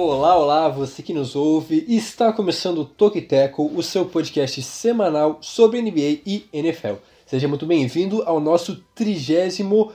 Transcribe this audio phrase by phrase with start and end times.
[0.00, 1.84] Olá, olá, você que nos ouve.
[1.88, 6.94] Está começando o Toque Teco, o seu podcast semanal sobre NBA e NFL.
[7.26, 9.92] Seja muito bem-vindo ao nosso 35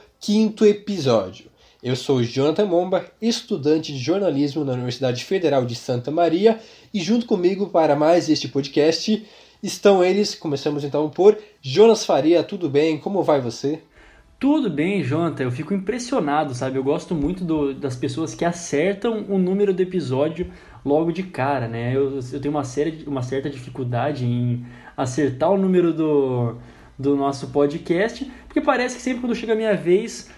[0.66, 1.46] episódio.
[1.82, 6.60] Eu sou Jonathan Momba, estudante de jornalismo na Universidade Federal de Santa Maria,
[6.92, 9.26] e junto comigo para mais este podcast
[9.62, 10.34] estão eles.
[10.34, 12.42] Começamos então por Jonas Faria.
[12.42, 12.98] Tudo bem?
[12.98, 13.80] Como vai você?
[14.44, 15.44] Tudo bem, Jonathan.
[15.44, 16.76] Eu fico impressionado, sabe?
[16.76, 20.48] Eu gosto muito do, das pessoas que acertam o número do episódio
[20.84, 21.96] logo de cara, né?
[21.96, 24.62] Eu, eu tenho uma, série, uma certa dificuldade em
[24.94, 26.56] acertar o número do,
[26.98, 30.30] do nosso podcast, porque parece que sempre quando chega a minha vez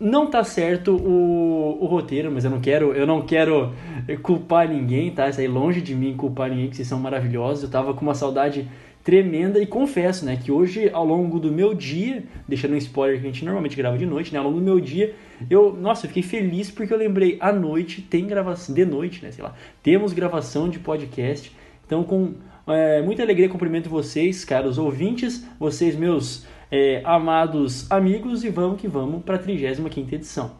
[0.00, 3.74] não tá certo o, o roteiro, mas eu não quero eu não quero
[4.22, 5.28] culpar ninguém, tá?
[5.28, 7.64] Isso aí longe de mim culpar ninguém, que vocês são maravilhosos.
[7.64, 8.66] Eu tava com uma saudade
[9.06, 13.24] tremenda e confesso, né, que hoje ao longo do meu dia, deixando um spoiler que
[13.24, 15.14] a gente normalmente grava de noite, né, ao longo do meu dia,
[15.48, 19.30] eu, nossa, eu fiquei feliz porque eu lembrei, à noite tem gravação, de noite, né,
[19.30, 21.52] sei lá, temos gravação de podcast,
[21.86, 22.34] então com
[22.66, 28.88] é, muita alegria cumprimento vocês, caros ouvintes, vocês meus é, amados amigos e vamos que
[28.88, 30.56] vamos para a 35ª edição.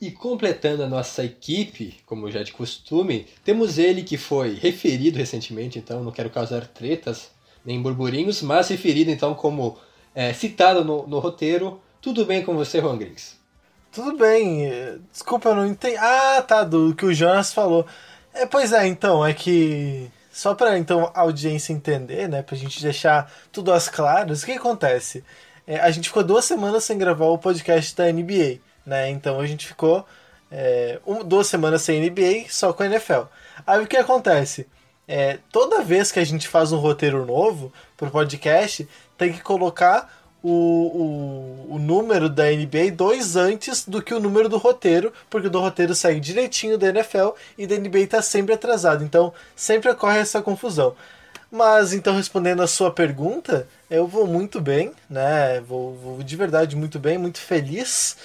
[0.00, 5.80] E completando a nossa equipe, como já de costume, temos ele que foi referido recentemente,
[5.80, 7.32] então não quero causar tretas,
[7.64, 9.78] nem burburinhos, mas referido então como
[10.14, 11.80] é, citado no, no, roteiro.
[12.00, 13.36] Tudo bem com você, Juan Griggs?
[13.92, 14.68] Tudo bem.
[15.10, 15.96] Desculpa, eu não entendi.
[15.96, 17.86] Ah, tá, do que o Jonas falou.
[18.34, 20.10] É, pois é, então, é que.
[20.30, 24.52] Só para então a audiência entender, né, pra gente deixar tudo às claras, o que
[24.52, 25.22] acontece?
[25.66, 29.10] É, a gente ficou duas semanas sem gravar o podcast da NBA, né?
[29.10, 30.06] Então a gente ficou
[30.50, 33.22] é, um, duas semanas sem NBA, só com a NFL.
[33.66, 34.66] Aí o que acontece?
[35.06, 40.10] É, toda vez que a gente faz um roteiro novo pro podcast, tem que colocar
[40.42, 45.46] o, o, o, número da NBA dois antes do que o número do roteiro, porque
[45.46, 49.04] o do roteiro segue direitinho da NFL e da NBA está sempre atrasado.
[49.04, 50.96] Então sempre ocorre essa confusão.
[51.50, 55.60] Mas então respondendo a sua pergunta, eu vou muito bem, né?
[55.60, 58.16] Vou, vou de verdade muito bem, muito feliz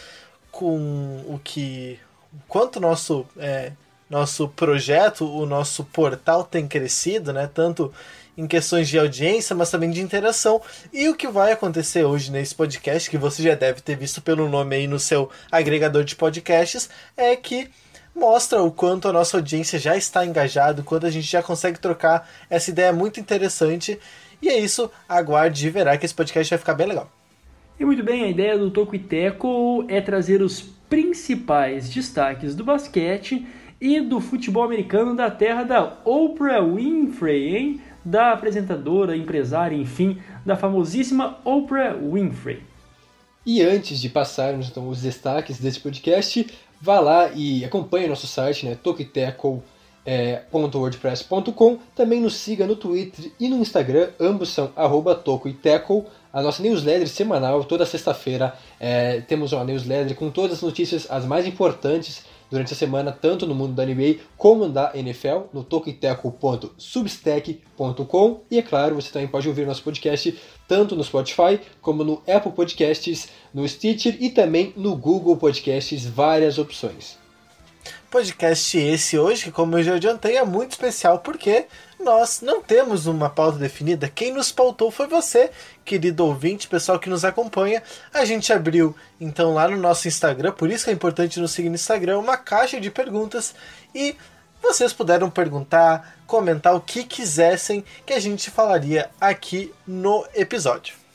[0.51, 1.99] com o que.
[2.47, 3.25] Quanto nosso.
[3.37, 3.73] É,
[4.09, 7.49] nosso projeto, o nosso portal tem crescido, né?
[7.53, 7.93] Tanto
[8.37, 10.61] em questões de audiência, mas também de interação.
[10.93, 14.47] E o que vai acontecer hoje nesse podcast, que você já deve ter visto pelo
[14.47, 17.69] nome aí no seu agregador de podcasts, é que
[18.15, 21.79] mostra o quanto a nossa audiência já está engajada, o quanto a gente já consegue
[21.79, 23.99] trocar essa ideia muito interessante.
[24.39, 27.11] E é isso, aguarde e verá que esse podcast vai ficar bem legal.
[27.79, 32.63] E muito bem, a ideia do Toco e Teco é trazer os principais destaques do
[32.63, 33.45] basquete
[33.79, 37.79] e do futebol americano da terra da Oprah Winfrey, hein?
[38.03, 42.63] Da apresentadora, empresária, enfim, da famosíssima Oprah Winfrey.
[43.45, 46.47] E antes de passarmos então os destaques desse podcast,
[46.81, 51.73] vá lá e acompanhe nosso site, né, tokiteco.wordpress.com.
[51.73, 56.05] É, Também nos siga no Twitter e no Instagram, ambos são arroba tocoiteco.
[56.33, 61.25] A nossa newsletter semanal, toda sexta-feira, é, temos uma newsletter com todas as notícias, as
[61.25, 68.41] mais importantes durante a semana, tanto no mundo da NBA como da NFL, no toqueteco.substack.com.
[68.49, 72.51] E é claro, você também pode ouvir nosso podcast tanto no Spotify como no Apple
[72.51, 77.17] Podcasts, no Stitcher e também no Google Podcasts, várias opções.
[78.09, 81.65] Podcast esse hoje, que como eu já adiantei, é muito especial porque
[81.99, 84.07] nós não temos uma pauta definida.
[84.07, 85.51] Quem nos pautou foi você,
[85.83, 87.81] querido ouvinte, pessoal que nos acompanha.
[88.13, 91.69] A gente abriu então lá no nosso Instagram, por isso que é importante nos seguir
[91.69, 93.55] no Instagram, uma caixa de perguntas
[93.93, 94.15] e
[94.61, 101.06] vocês puderam perguntar, comentar o que quisessem que a gente falaria aqui no episódio.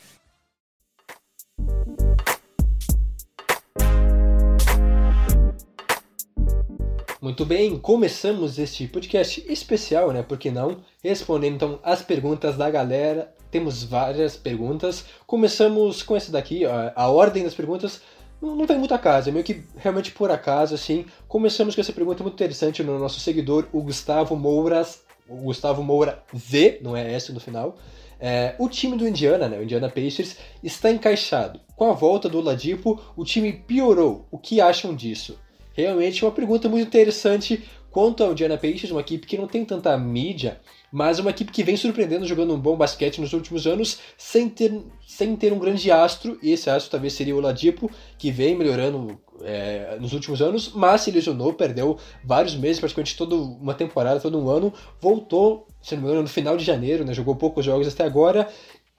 [7.22, 10.24] Muito bem, começamos este podcast especial, né?
[10.24, 10.78] Por que não?
[11.04, 13.32] Respondendo então as perguntas da galera.
[13.48, 15.04] Temos várias perguntas.
[15.24, 18.00] Começamos com essa daqui, a, ordem das perguntas
[18.40, 21.06] não, não vem muito a casa, é meio que realmente por acaso, assim.
[21.28, 25.04] Começamos com essa pergunta muito interessante no nosso seguidor, o Gustavo Mouras.
[25.28, 27.76] O Gustavo Moura Z, não é S no final.
[28.18, 31.60] É, o time do Indiana, né, o Indiana Pacers, está encaixado.
[31.76, 34.26] Com a volta do Ladipo, o time piorou.
[34.28, 35.38] O que acham disso?
[35.74, 39.64] Realmente é uma pergunta muito interessante quanto ao Indiana Pacers, uma equipe que não tem
[39.64, 40.60] tanta mídia,
[40.90, 44.82] mas uma equipe que vem surpreendendo jogando um bom basquete nos últimos anos sem ter,
[45.06, 49.20] sem ter um grande astro, e esse astro talvez seria o Ladipo, que vem melhorando
[49.42, 54.38] é, nos últimos anos, mas se lesionou, perdeu vários meses, praticamente toda uma temporada, todo
[54.38, 57.86] um ano, voltou, se não me engano, no final de janeiro, né, jogou poucos jogos
[57.86, 58.48] até agora,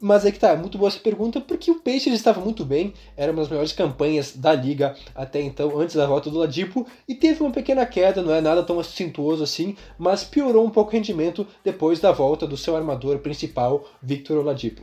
[0.05, 3.31] Mas é que tá, muito boa essa pergunta, porque o Pacers estava muito bem, era
[3.31, 7.41] uma das melhores campanhas da liga até então, antes da volta do Ladipo, e teve
[7.41, 11.47] uma pequena queda, não é nada tão acentuoso assim, mas piorou um pouco o rendimento
[11.63, 14.81] depois da volta do seu armador principal, Victor Oladipo.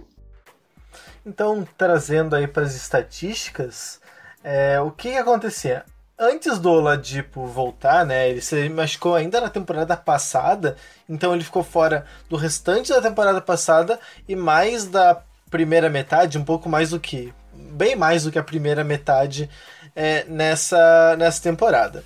[1.26, 4.00] Então, trazendo aí para as estatísticas,
[4.42, 5.84] é, o que, que acontecia?
[6.22, 10.76] Antes do Oladipo voltar, né, ele se machucou ainda na temporada passada,
[11.08, 16.44] então ele ficou fora do restante da temporada passada e mais da primeira metade, um
[16.44, 19.48] pouco mais do que, bem mais do que a primeira metade
[19.96, 22.04] é, nessa, nessa temporada.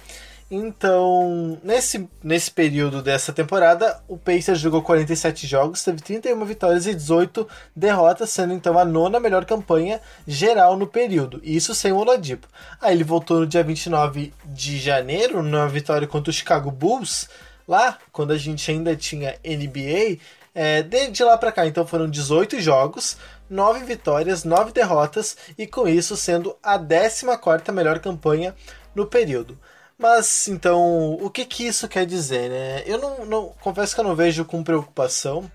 [0.50, 6.94] Então, nesse, nesse período dessa temporada, o Pacers jogou 47 jogos, teve 31 vitórias e
[6.94, 11.40] 18 derrotas, sendo então a nona melhor campanha geral no período.
[11.42, 12.46] Isso sem o Oladipo.
[12.80, 17.28] Aí ele voltou no dia 29 de janeiro, numa vitória contra o Chicago Bulls,
[17.66, 20.18] lá, quando a gente ainda tinha NBA,
[20.54, 21.66] é, de, de lá para cá.
[21.66, 23.16] Então foram 18 jogos,
[23.48, 28.54] 9 vitórias, 9 derrotas, e com isso sendo a 14 melhor campanha
[28.94, 29.58] no período.
[30.04, 32.82] Mas então, o que que isso quer dizer, né?
[32.84, 35.50] Eu não, não confesso que eu não vejo com preocupação.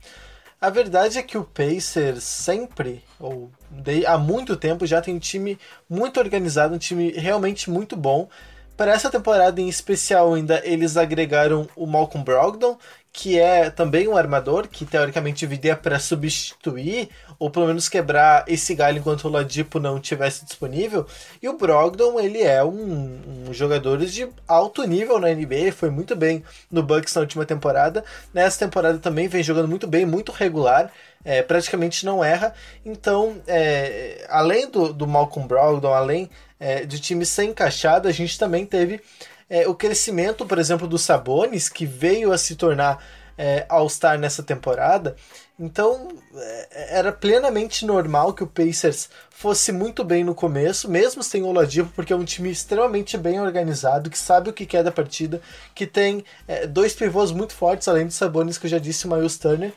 [0.60, 5.20] A verdade é que o Pacers sempre, ou de, há muito tempo, já tem um
[5.20, 8.28] time muito organizado, um time realmente muito bom.
[8.76, 12.76] Para essa temporada em especial, ainda eles agregaram o Malcolm Brogdon,
[13.12, 17.10] que é também um armador que teoricamente viria para substituir
[17.40, 21.08] ou pelo menos quebrar esse galho enquanto o Ladipo não tivesse disponível.
[21.42, 25.90] E o Brogdon, ele é um, um jogador de alto nível na NBA, ele foi
[25.90, 28.04] muito bem no Bucks na última temporada.
[28.34, 30.92] Nessa temporada também vem jogando muito bem, muito regular.
[31.24, 32.54] É, praticamente não erra.
[32.86, 36.30] Então, é, além do, do Malcolm Brogdon, além
[36.60, 39.02] é, de time sem encaixado, a gente também teve
[39.50, 43.04] é, o crescimento, por exemplo, do Sabonis, que veio a se tornar
[43.38, 45.16] é, All-Star nessa temporada.
[45.58, 51.42] Então é, era plenamente normal que o Pacers fosse muito bem no começo, mesmo sem
[51.42, 54.92] o Oladipo, porque é um time extremamente bem organizado, que sabe o que quer da
[54.92, 55.42] partida,
[55.74, 59.12] que tem é, dois pivôs muito fortes, além de Sabonis, que eu já disse, o
[59.12, 59.74] Miles Turner.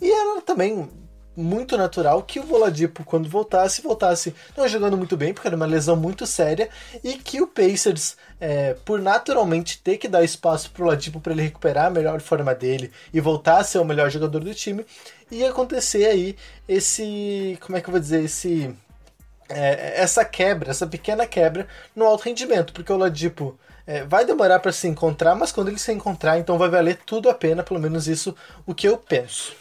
[0.00, 0.88] E era também
[1.38, 5.66] muito natural que o Voladipo, quando voltasse, voltasse não jogando muito bem, porque era uma
[5.66, 6.68] lesão muito séria,
[7.02, 11.32] e que o Pacers, é, por naturalmente ter que dar espaço para o Ladipo para
[11.32, 14.84] ele recuperar a melhor forma dele e voltar a ser o melhor jogador do time,
[15.30, 16.36] ia acontecer aí
[16.68, 17.56] esse.
[17.60, 18.24] Como é que eu vou dizer?
[18.24, 18.74] Esse.
[19.48, 23.58] É, essa quebra, essa pequena quebra no alto rendimento, porque o Ladipo.
[23.90, 27.30] É, vai demorar para se encontrar, mas quando ele se encontrar, então vai valer tudo
[27.30, 28.36] a pena, pelo menos isso
[28.66, 29.56] o que eu penso.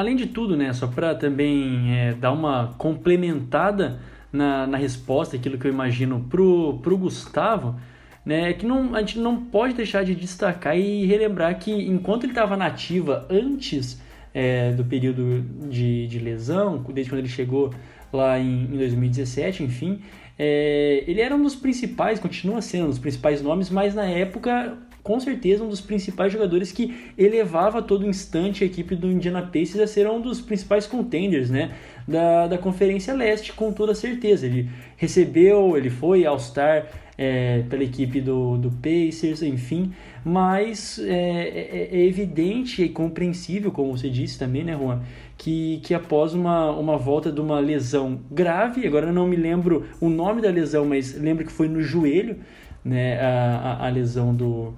[0.00, 4.00] Além de tudo, né, só para também é, dar uma complementada
[4.32, 7.78] na, na resposta, aquilo que eu imagino pro, pro Gustavo,
[8.24, 12.24] né, é que não, a gente não pode deixar de destacar e relembrar que enquanto
[12.24, 14.00] ele estava nativa antes
[14.32, 17.70] é, do período de, de lesão, desde quando ele chegou
[18.10, 20.00] lá em, em 2017, enfim,
[20.38, 24.78] é, ele era um dos principais, continua sendo um dos principais nomes, mas na época
[25.02, 29.42] com certeza um dos principais jogadores que elevava a todo instante a equipe do Indiana
[29.42, 31.72] Pacers a ser um dos principais contenders né,
[32.06, 34.46] da, da Conferência Leste, com toda certeza.
[34.46, 36.86] Ele recebeu, ele foi All-Star
[37.20, 39.92] é, pela equipe do, do Pacers, enfim,
[40.24, 45.02] mas é, é, é, evidente e compreensível, como você disse também, né, Juan,
[45.36, 49.86] que, que após uma, uma volta de uma lesão grave, agora eu não me lembro
[50.00, 52.38] o nome da lesão, mas lembro que foi no joelho,
[52.82, 54.72] né, a, a, a lesão do,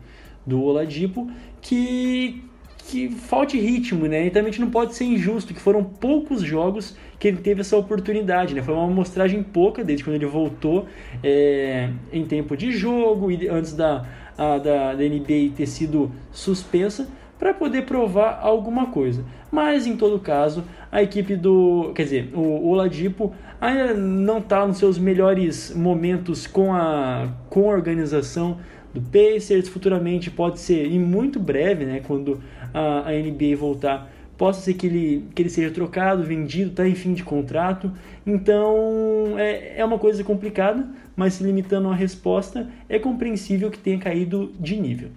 [0.46, 1.30] do Oladipo,
[1.60, 2.42] que,
[2.78, 4.26] que falte ritmo, né?
[4.26, 7.60] E também a gente não pode ser injusto, que foram poucos jogos que ele teve
[7.60, 8.62] essa oportunidade, né?
[8.62, 10.86] Foi uma amostragem pouca desde quando ele voltou
[11.22, 14.04] é, em tempo de jogo e antes da,
[14.36, 17.08] a, da, da NBA ter sido suspensa
[17.38, 19.24] para poder provar alguma coisa.
[19.50, 24.78] Mas em todo caso, a equipe do, quer dizer, o Oladipo ainda não está nos
[24.78, 28.58] seus melhores momentos com a, com a organização
[28.92, 34.60] do Pacers, futuramente pode ser, e muito breve, né, quando a, a NBA voltar, possa
[34.60, 37.92] ser que ele, que ele seja trocado, vendido, está em fim de contrato.
[38.26, 43.98] Então é, é uma coisa complicada, mas se limitando à resposta, é compreensível que tenha
[43.98, 45.10] caído de nível.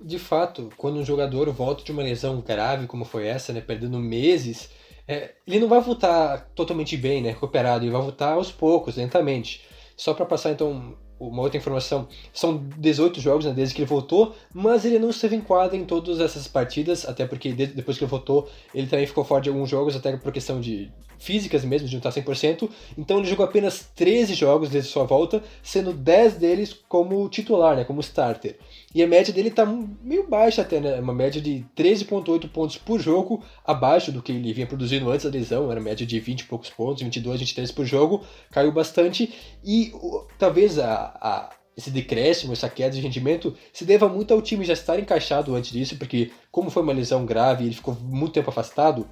[0.00, 3.98] De fato, quando um jogador volta de uma lesão grave como foi essa, né, perdendo
[3.98, 4.70] meses,
[5.06, 9.64] é, ele não vai voltar totalmente bem, né, recuperado, ele vai voltar aos poucos, lentamente.
[9.96, 14.34] Só para passar então uma outra informação, são 18 jogos né, desde que ele voltou,
[14.54, 18.10] mas ele não esteve em quadra em todas essas partidas, até porque depois que ele
[18.10, 21.94] voltou, ele também ficou fora de alguns jogos, até por questão de físicas mesmo, de
[21.94, 22.68] não estar 100%.
[22.96, 27.84] Então ele jogou apenas 13 jogos desde sua volta, sendo 10 deles como titular, né,
[27.84, 28.56] como starter.
[28.94, 33.00] E a média dele está meio baixa até, né, uma média de 13.8 pontos por
[33.00, 36.44] jogo, abaixo do que ele vinha produzindo antes da lesão, era média de 20 e
[36.44, 39.32] poucos pontos, 22, 23 por jogo, caiu bastante.
[39.64, 39.92] E
[40.38, 44.72] talvez a, a esse decréscimo, essa queda de rendimento, se deva muito ao time já
[44.72, 49.08] estar encaixado antes disso, porque como foi uma lesão grave ele ficou muito tempo afastado,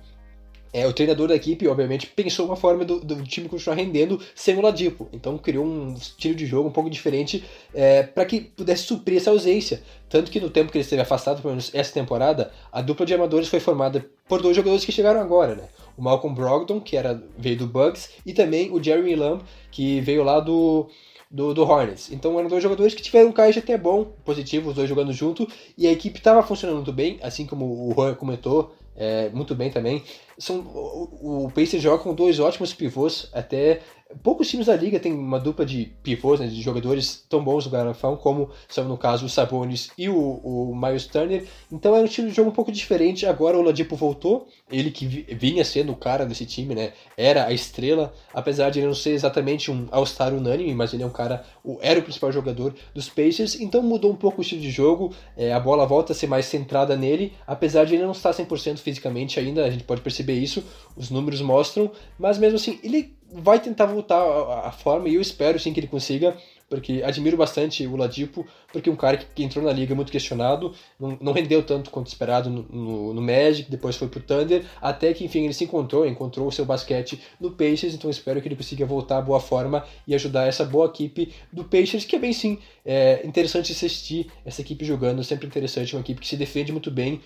[0.76, 4.54] é, o treinador da equipe, obviamente, pensou uma forma do, do time continuar rendendo sem
[4.58, 5.08] o Ladipo.
[5.10, 7.42] Então criou um estilo de jogo um pouco diferente
[7.72, 9.82] é, para que pudesse suprir essa ausência.
[10.06, 13.14] Tanto que no tempo que ele esteve afastado, pelo menos essa temporada, a dupla de
[13.14, 15.64] amadores foi formada por dois jogadores que chegaram agora, né?
[15.96, 20.22] O Malcolm Brogdon, que era, veio do Bucks, e também o Jeremy Lamb, que veio
[20.22, 20.90] lá do,
[21.30, 22.12] do, do Hornets.
[22.12, 25.48] Então eram dois jogadores que tiveram um caixa até bom, positivo, os dois jogando junto,
[25.78, 29.70] e a equipe estava funcionando muito bem, assim como o Juan comentou, é, muito bem
[29.70, 30.02] também.
[30.38, 33.80] São, o, o Pacers joga com dois ótimos pivôs, até
[34.22, 37.70] poucos times da liga têm uma dupla de pivôs, né, de jogadores tão bons no
[37.70, 41.44] garrafão, como são no caso o Sabonis e o, o Miles Turner.
[41.70, 43.26] Então é um estilo de jogo um pouco diferente.
[43.26, 46.92] Agora o Ladipo voltou, ele que vinha sendo o cara desse time, né?
[47.16, 51.06] Era a estrela, apesar de ele não ser exatamente um All-Star unânime, mas ele é
[51.06, 51.44] um cara,
[51.80, 55.12] era o principal jogador dos Pacers, então mudou um pouco o estilo de jogo.
[55.36, 58.78] É, a bola volta a ser mais centrada nele, apesar de ele não estar 100%
[58.78, 60.64] fisicamente ainda, a gente pode perceber isso,
[60.96, 64.20] os números mostram, mas mesmo assim, ele vai tentar voltar
[64.64, 66.36] à forma e eu espero sim que ele consiga,
[66.68, 70.74] porque admiro bastante o Ladipo, porque é um cara que, entrou na liga muito questionado,
[70.98, 75.12] não, não rendeu tanto quanto esperado no, no, no, Magic, depois foi pro Thunder, até
[75.12, 78.56] que enfim ele se encontrou, encontrou o seu basquete no Pacers, então espero que ele
[78.56, 82.32] consiga voltar à boa forma e ajudar essa boa equipe do Pacers, que é bem
[82.32, 86.90] sim, é interessante assistir essa equipe jogando, sempre interessante, uma equipe que se defende muito
[86.90, 87.20] bem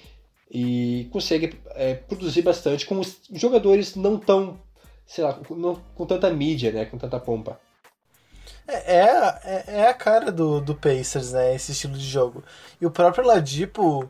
[0.51, 4.59] e consegue é, produzir bastante com os jogadores não tão
[5.11, 6.85] sei lá, com, com tanta mídia, né?
[6.85, 7.59] Com tanta pompa.
[8.69, 11.53] É, é, é a cara do, do Pacers, né?
[11.53, 12.45] Esse estilo de jogo.
[12.81, 14.09] E o próprio Ladipo,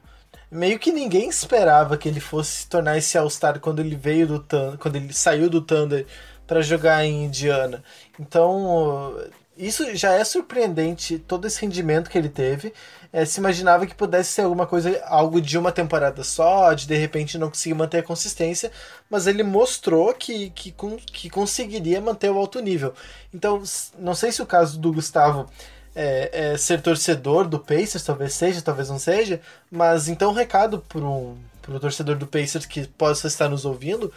[0.50, 4.40] meio que ninguém esperava que ele fosse se tornar esse All-Star quando ele veio do
[4.40, 6.06] Thunder, quando ele saiu do Thunder
[6.46, 7.82] para jogar em Indiana.
[8.18, 9.16] Então,
[9.56, 12.74] isso já é surpreendente, todo esse rendimento que ele teve
[13.12, 16.96] é, se imaginava que pudesse ser alguma coisa, algo de uma temporada só, de de
[16.96, 18.70] repente não conseguir manter a consistência,
[19.08, 20.74] mas ele mostrou que, que,
[21.12, 22.94] que conseguiria manter o alto nível.
[23.34, 23.62] Então,
[23.98, 25.46] não sei se o caso do Gustavo
[25.94, 29.40] é, é ser torcedor do Pacers, talvez seja, talvez não seja,
[29.70, 31.36] mas então um recado para um,
[31.68, 34.12] o torcedor do Pacers que possa estar nos ouvindo,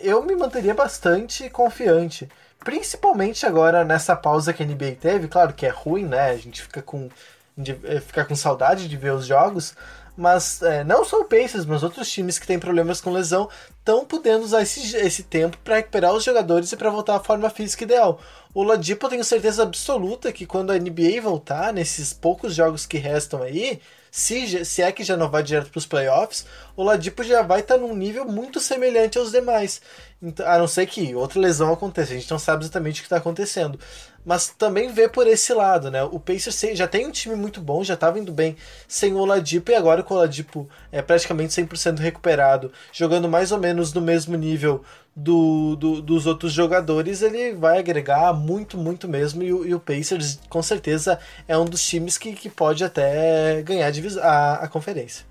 [0.00, 2.28] eu me manteria bastante confiante.
[2.60, 6.30] Principalmente agora nessa pausa que a NBA teve, claro que é ruim, né?
[6.30, 7.08] A gente fica com
[7.56, 9.74] de é, ficar com saudade de ver os jogos,
[10.16, 13.48] mas é, não só o Pacers, mas outros times que têm problemas com lesão
[13.78, 17.50] estão podendo usar esse, esse tempo para recuperar os jogadores e para voltar à forma
[17.50, 18.18] física ideal.
[18.56, 22.96] O Ladipo eu tenho certeza absoluta que quando a NBA voltar, nesses poucos jogos que
[22.96, 27.22] restam aí, se, se é que já não vai direto para os playoffs, o Ladipo
[27.22, 29.82] já vai estar tá num nível muito semelhante aos demais.
[30.22, 33.06] Então, a não ser que outra lesão aconteça, a gente não sabe exatamente o que
[33.06, 33.78] está acontecendo
[34.26, 36.02] mas também vê por esse lado, né?
[36.02, 38.56] O Pacers já tem um time muito bom, já estava indo bem
[38.88, 43.58] sem o Oladipo e agora com o Oladipo é praticamente 100% recuperado, jogando mais ou
[43.58, 44.84] menos no mesmo nível
[45.16, 49.42] do, do, dos outros jogadores, ele vai agregar muito, muito mesmo.
[49.42, 51.18] E, e, o Pacers, com certeza,
[51.48, 55.24] é um dos times que, que pode até ganhar a, a conferência.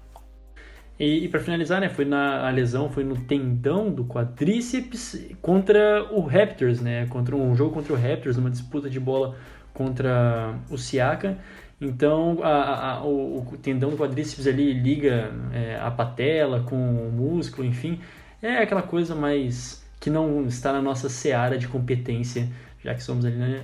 [0.99, 6.05] E, e para finalizar, né, foi na a lesão foi no tendão do quadríceps contra
[6.11, 9.35] o Raptors, né, contra um jogo contra o Raptors, numa disputa de bola
[9.73, 11.37] contra o Siaka.
[11.79, 17.11] Então, a, a, o, o, tendão do quadríceps ali liga é, a patela com o
[17.11, 17.99] músculo, enfim,
[18.45, 22.49] é aquela coisa mais que não está na nossa seara de competência,
[22.83, 23.63] já que somos ali na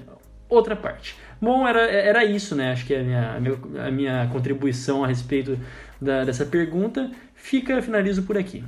[0.49, 1.15] outra parte.
[1.41, 2.71] Bom, era, era isso, né?
[2.71, 5.57] Acho que a minha, a minha, a minha contribuição a respeito
[5.99, 7.09] da, dessa pergunta.
[7.33, 8.63] Fica, finalizo por aqui.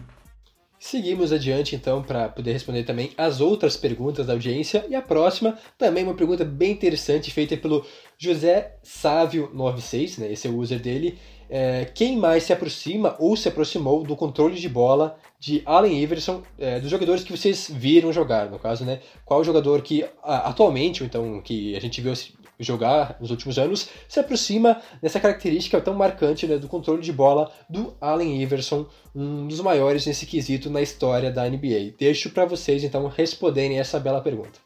[0.80, 4.86] Seguimos adiante então para poder responder também as outras perguntas da audiência.
[4.90, 7.86] E a próxima também uma pergunta bem interessante feita pelo
[8.18, 10.32] José Sávio 96, né?
[10.34, 11.18] Esse é o user dele.
[11.56, 16.42] É, quem mais se aproxima ou se aproximou do controle de bola de Allen Iverson,
[16.58, 19.02] é, dos jogadores que vocês viram jogar, no caso, né?
[19.24, 22.12] Qual jogador que atualmente, ou então que a gente viu
[22.60, 27.52] jogar nos últimos anos, se aproxima dessa característica tão marcante né, do controle de bola
[27.70, 31.94] do Allen Iverson, um dos maiores nesse quesito na história da NBA.
[32.00, 34.60] Deixo para vocês então responderem essa bela pergunta.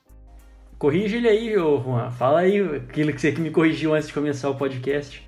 [0.79, 2.09] Corrige ele aí, Juan.
[2.11, 5.26] Fala aí aquilo que você me corrigiu antes de começar o podcast.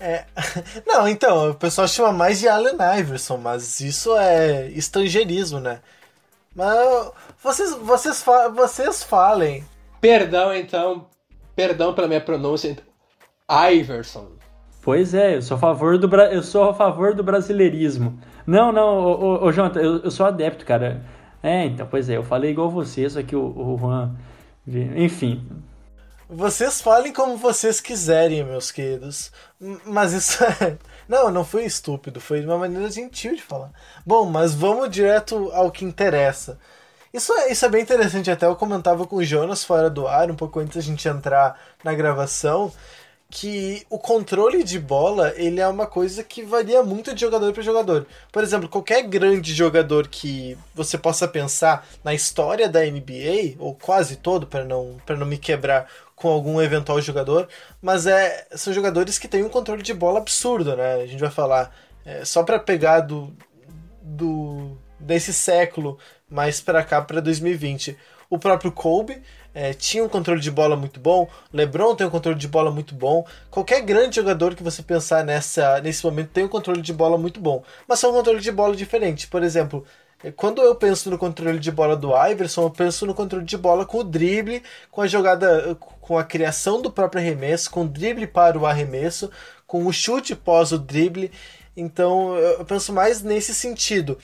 [0.00, 0.24] É,
[0.86, 5.80] não, então, o pessoal chama mais de Allen Iverson, mas isso é estrangeirismo, né?
[6.56, 9.64] Mas vocês, vocês, vocês falem.
[10.00, 11.06] Perdão, então.
[11.54, 12.76] Perdão pela minha pronúncia.
[13.70, 14.28] Iverson.
[14.82, 18.18] Pois é, eu sou a favor do, eu sou a favor do brasileirismo.
[18.46, 21.04] Não, não, ô, ô, ô Jonathan, eu, eu, sou adepto, cara.
[21.42, 24.16] É, então, pois é, eu falei igual você, só que o, o Juan.
[24.96, 25.46] Enfim.
[26.32, 29.32] Vocês falem como vocês quiserem, meus queridos.
[29.84, 30.78] Mas isso é.
[31.08, 33.72] Não, não foi estúpido, foi uma maneira gentil de falar.
[34.06, 36.56] Bom, mas vamos direto ao que interessa.
[37.12, 40.30] Isso é, isso é bem interessante, até eu comentava com o Jonas fora do ar,
[40.30, 42.72] um pouco antes da gente entrar na gravação,
[43.28, 47.62] que o controle de bola ele é uma coisa que varia muito de jogador para
[47.64, 48.06] jogador.
[48.30, 54.14] Por exemplo, qualquer grande jogador que você possa pensar na história da NBA, ou quase
[54.14, 55.88] todo, para não, não me quebrar
[56.20, 57.48] com algum eventual jogador,
[57.80, 60.96] mas é, são jogadores que têm um controle de bola absurdo, né?
[60.96, 61.74] A gente vai falar
[62.04, 63.34] é, só para pegar do,
[64.02, 65.98] do desse século
[66.28, 67.96] mais para cá, para 2020.
[68.28, 69.22] O próprio Kobe
[69.54, 72.94] é, tinha um controle de bola muito bom, LeBron tem um controle de bola muito
[72.94, 73.26] bom.
[73.50, 77.40] Qualquer grande jogador que você pensar nessa, nesse momento tem um controle de bola muito
[77.40, 79.26] bom, mas são um controle de bola diferente.
[79.26, 79.86] Por exemplo,
[80.36, 83.86] quando eu penso no controle de bola do Iverson, eu penso no controle de bola
[83.86, 88.26] com o drible, com a jogada, com a criação do próprio arremesso, com o drible
[88.26, 89.30] para o arremesso,
[89.66, 91.30] com o chute pós o drible.
[91.76, 94.18] Então eu penso mais nesse sentido.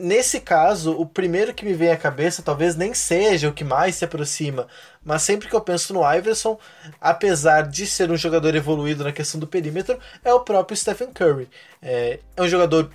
[0.00, 3.96] Nesse caso, o primeiro que me vem à cabeça talvez nem seja o que mais
[3.96, 4.68] se aproxima,
[5.02, 6.56] mas sempre que eu penso no Iverson,
[7.00, 11.48] apesar de ser um jogador evoluído na questão do perímetro, é o próprio Stephen Curry.
[11.82, 12.92] É, é um jogador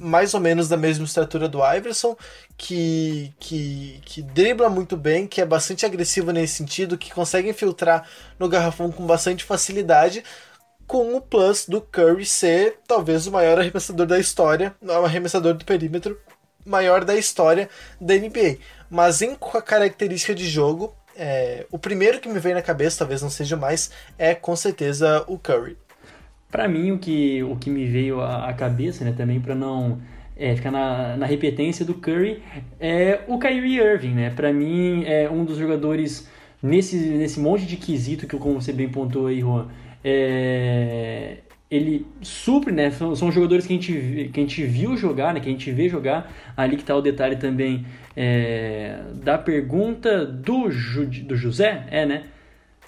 [0.00, 2.16] mais ou menos da mesma estatura do Iverson,
[2.56, 8.08] que, que, que dribla muito bem, que é bastante agressivo nesse sentido, que consegue infiltrar
[8.38, 10.24] no garrafão com bastante facilidade,
[10.86, 15.64] com o plus do Curry ser talvez o maior arremessador da história, o arremessador do
[15.64, 16.18] perímetro
[16.64, 17.68] maior da história
[18.00, 18.58] da NBA.
[18.88, 23.30] Mas em característica de jogo, é, o primeiro que me vem na cabeça, talvez não
[23.30, 25.76] seja mais, é com certeza o Curry.
[26.50, 30.00] Para mim, o que, o que me veio à cabeça, né, também para não
[30.36, 32.42] é, ficar na, na repetência do Curry,
[32.80, 34.30] é o Kyrie Irving, né?
[34.30, 36.28] Para mim, é um dos jogadores
[36.62, 39.68] nesse, nesse monte de quesito que, como você bem pontuou aí, Juan,
[40.02, 41.36] é,
[41.70, 42.90] ele supre, né?
[42.90, 45.40] São, são, jogadores que a, gente, que a gente viu jogar, né?
[45.40, 46.32] Que a gente vê jogar.
[46.56, 47.84] Ali que está o detalhe também
[48.16, 52.24] é, da pergunta do, Ju, do José, é, né?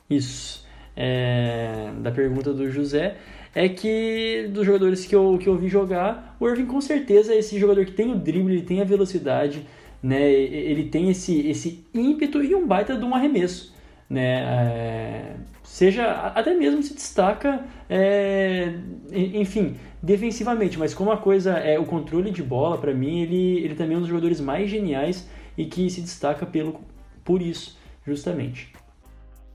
[0.09, 0.66] Isso.
[0.96, 3.16] É, da pergunta do José
[3.55, 7.38] é que dos jogadores que eu, que eu vi jogar, o Irving com certeza é
[7.38, 9.67] esse jogador que tem o drible, ele tem a velocidade,
[10.03, 10.31] né?
[10.31, 13.75] Ele tem esse, esse ímpeto e um baita de um arremesso,
[14.09, 14.43] né?
[14.43, 18.75] É, seja até mesmo se destaca, é,
[19.12, 23.75] enfim, defensivamente, mas como a coisa é o controle de bola, para mim ele, ele
[23.75, 26.81] também é um dos jogadores mais geniais e que se destaca pelo,
[27.23, 28.73] por isso, justamente.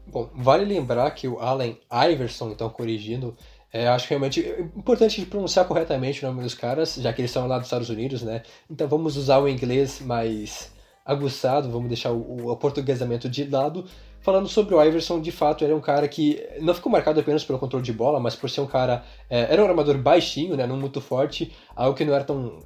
[0.08, 3.36] Bom, vale lembrar que o Allen Iverson, então corrigindo,
[3.84, 7.32] é, acho que realmente é importante pronunciar corretamente o nome dos caras, já que eles
[7.32, 8.42] são lá dos Estados Unidos, né?
[8.70, 10.72] Então vamos usar o inglês mais
[11.06, 13.86] aguçado, vamos deixar o, o de lado.
[14.20, 17.46] Falando sobre o Iverson, de fato, ele é um cara que não ficou marcado apenas
[17.46, 19.04] pelo controle de bola, mas por ser um cara.
[19.30, 20.66] É, era um armador baixinho, né?
[20.66, 22.60] Não muito forte, algo que não era tão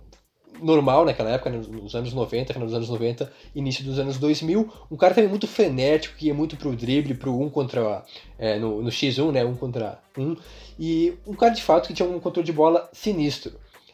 [0.61, 4.71] normal naquela época, né, nos anos 90, final dos anos 90, início dos anos 2000.
[4.89, 8.03] Um cara também muito frenético, que ia muito pro drible, pro um contra.
[8.37, 9.45] É, no, no X1, né?
[9.45, 10.35] Um contra um.
[10.79, 13.53] E um cara de fato que tinha um controle de bola sinistro.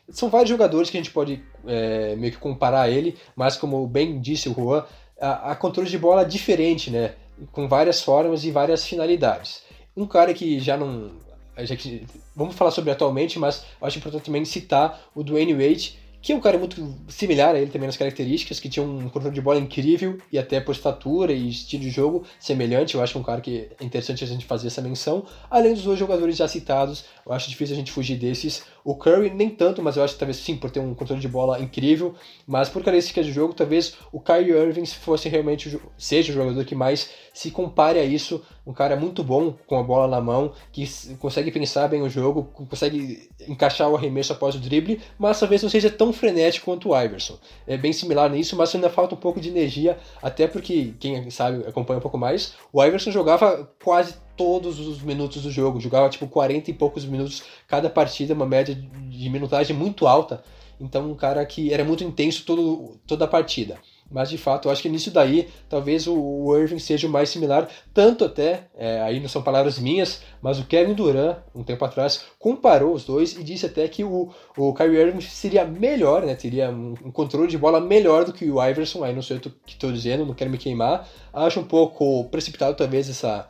[0.10, 4.22] São vários jogadores que a gente pode é, meio que comparar ele, mas como bem
[4.22, 4.86] disse o Juan,
[5.20, 7.16] a, controle de bola é diferente, né?
[7.52, 9.64] Com várias formas e várias finalidades.
[9.96, 11.12] Um cara que já não.
[11.60, 16.34] Já que, vamos falar sobre atualmente, mas acho importante também citar o Dwayne Wade, que
[16.34, 19.42] é um cara muito similar a ele também nas características, que tinha um controle de
[19.42, 22.96] bola incrível e até por estatura e estilo de jogo semelhante.
[22.96, 25.26] Eu acho um cara que é interessante a gente fazer essa menção.
[25.50, 28.64] Além dos dois jogadores já citados, eu acho difícil a gente fugir desses.
[28.88, 31.28] O Curry nem tanto, mas eu acho que talvez sim, por ter um controle de
[31.28, 32.16] bola incrível,
[32.48, 36.74] mas por características de jogo, talvez o Kyrie Irving fosse realmente seja o jogador que
[36.74, 40.88] mais se compare a isso, um cara muito bom com a bola na mão, que
[41.20, 45.70] consegue pensar bem o jogo, consegue encaixar o arremesso após o drible, mas talvez não
[45.70, 47.38] seja tão frenético quanto o Iverson.
[47.68, 51.68] É bem similar nisso, mas ainda falta um pouco de energia, até porque quem sabe
[51.68, 56.28] acompanha um pouco mais, o Iverson jogava quase todos os minutos do jogo, jogava tipo
[56.28, 60.44] 40 e poucos minutos cada partida, uma média de minutagem muito alta.
[60.80, 63.80] Então, um cara que era muito intenso todo, toda a partida.
[64.10, 67.68] mas de fato eu acho que nisso daí talvez o, Irving seja o mais similar,
[67.94, 72.24] tanto até, é, aí não são palavras minhas, mas o Kevin Durant, um tempo atrás,
[72.40, 76.70] comparou os dois e disse até que o, o Kyrie Irving seria melhor, né, teria
[76.70, 79.52] um, um controle de bola melhor do que o Iverson, aí não sei o que
[79.68, 83.50] estou dizendo, não quero me queimar, acho um pouco precipitado talvez essa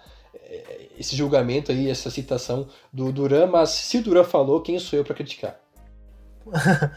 [0.98, 5.06] esse julgamento aí, essa citação do Duran, mas se o Duran falou, quem sou eu
[5.06, 5.56] para criticar?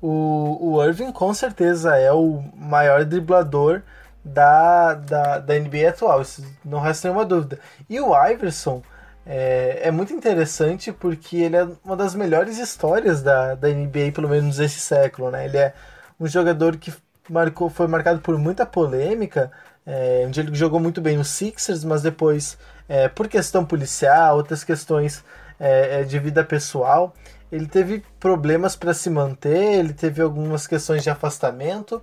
[0.00, 3.82] o, o Irving com certeza é o maior driblador
[4.24, 7.60] da, da, da NBA atual, isso não resta nenhuma dúvida.
[7.88, 8.82] E o Iverson
[9.24, 14.28] é, é muito interessante porque ele é uma das melhores histórias da, da NBA, pelo
[14.28, 15.46] menos esse século, né?
[15.46, 15.74] Ele é
[16.18, 16.92] um jogador que
[17.28, 19.50] marcou, foi marcado por muita polêmica,
[19.86, 22.58] é, onde ele jogou muito bem no Sixers, mas depois
[22.88, 25.24] é, por questão policial, outras questões
[25.58, 27.14] é, é de vida pessoal,
[27.50, 32.02] ele teve problemas para se manter, ele teve algumas questões de afastamento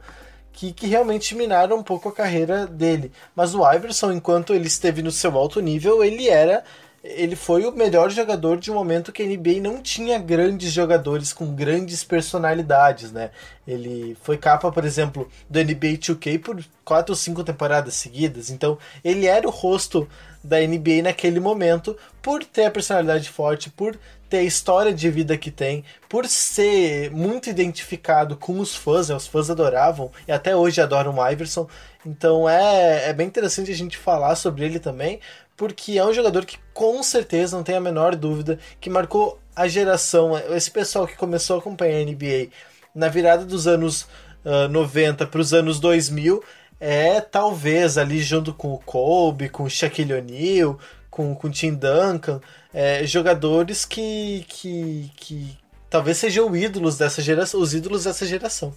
[0.52, 3.12] que, que realmente minaram um pouco a carreira dele.
[3.36, 6.64] Mas o Iverson, enquanto ele esteve no seu alto nível, ele era
[7.04, 11.34] ele foi o melhor jogador de um momento que a NBA não tinha grandes jogadores
[11.34, 13.32] com grandes personalidades, né?
[13.68, 18.50] Ele foi capa, por exemplo, do NBA 2K por quatro ou cinco temporadas seguidas.
[18.50, 20.08] Então, ele era o rosto
[20.42, 23.98] da NBA naquele momento por ter a personalidade forte, por
[24.30, 29.16] ter a história de vida que tem, por ser muito identificado com os fãs, né?
[29.16, 31.68] os fãs adoravam e até hoje adoram o Iverson.
[32.06, 35.20] Então é, é bem interessante a gente falar sobre ele também,
[35.56, 39.68] porque é um jogador que com certeza, não tem a menor dúvida, que marcou a
[39.68, 42.50] geração, esse pessoal que começou a acompanhar a NBA
[42.94, 44.08] na virada dos anos
[44.44, 46.44] uh, 90 para os anos 2000,
[46.80, 50.78] é talvez ali junto com o Kobe, com o Shaquille O'Neal,
[51.10, 52.42] com, com o Tim Duncan,
[52.74, 55.58] é, jogadores que, que, que
[55.90, 58.74] talvez sejam ídolos dessa geração, os ídolos dessa geração.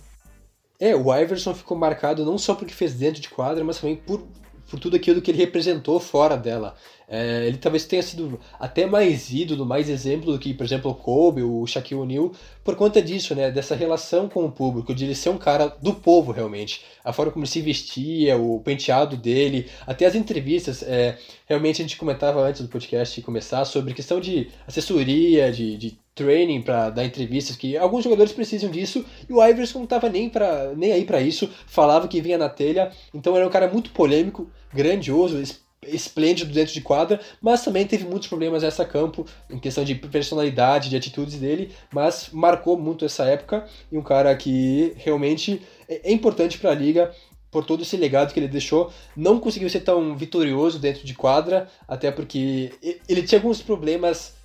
[0.78, 4.22] É, o Iverson ficou marcado não só porque fez dentro de quadra, mas também por
[4.68, 6.74] por tudo aquilo que ele representou fora dela.
[7.08, 10.94] É, ele talvez tenha sido até mais ídolo, mais exemplo do que, por exemplo, o
[10.94, 12.32] Kobe, o Shaquille O'Neal,
[12.64, 15.94] por conta disso, né, dessa relação com o público, de ele ser um cara do
[15.94, 16.84] povo realmente.
[17.04, 20.82] A forma como ele se vestia, o penteado dele, até as entrevistas.
[20.82, 26.05] É, realmente a gente comentava antes do podcast começar sobre questão de assessoria, de, de
[26.16, 30.28] training para dar entrevistas, que alguns jogadores precisam disso, e o Iverson não estava nem,
[30.28, 33.90] pra, nem aí para isso, falava que vinha na telha, então era um cara muito
[33.90, 35.40] polêmico, grandioso,
[35.86, 40.88] esplêndido dentro de quadra, mas também teve muitos problemas nessa campo, em questão de personalidade,
[40.88, 46.12] de atitudes dele, mas marcou muito essa época, e um cara que realmente é, é
[46.12, 47.14] importante para a liga,
[47.50, 51.68] por todo esse legado que ele deixou, não conseguiu ser tão vitorioso dentro de quadra,
[51.86, 52.72] até porque
[53.08, 54.35] ele tinha alguns problemas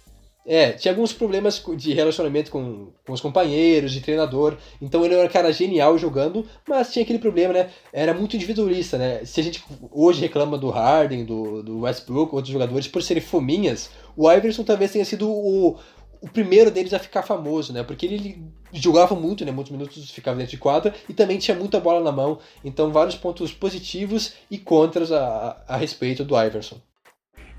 [0.46, 4.58] é, tinha alguns problemas de relacionamento com, com os companheiros, de treinador.
[4.82, 7.70] Então ele era um cara genial jogando, mas tinha aquele problema, né?
[7.94, 9.24] Era muito individualista, né?
[9.24, 13.92] Se a gente hoje reclama do Harden, do, do Westbrook, outros jogadores, por serem fominhas,
[14.18, 15.78] o Iverson talvez tenha sido o,
[16.22, 17.84] o primeiro deles a ficar famoso, né?
[17.84, 19.52] Porque ele jogava muito, né?
[19.52, 22.40] Muitos minutos ficava dentro de quadra e também tinha muita bola na mão.
[22.64, 26.78] Então, vários pontos positivos e contras a, a, a respeito do Iverson.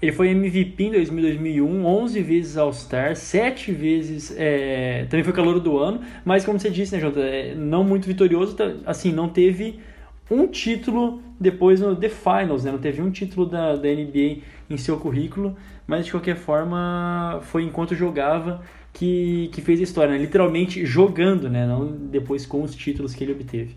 [0.02, 4.34] Ele foi MVP em 2000, 2001, 11 vezes All-Star, 7 vezes.
[4.36, 7.20] É, também foi calor do ano, mas como você disse, né, Jota?
[7.20, 9.78] É, não muito vitorioso, tá, assim, não teve
[10.28, 12.72] um título depois no The Finals, né?
[12.72, 14.38] Não teve um título da, da NBA
[14.68, 18.60] em seu currículo, mas de qualquer forma foi enquanto jogava
[18.92, 20.18] que, que fez a história, né?
[20.18, 21.64] literalmente jogando, né?
[21.64, 23.76] Não depois com os títulos que ele obteve.